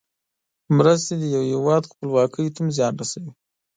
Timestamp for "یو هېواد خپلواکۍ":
1.35-2.47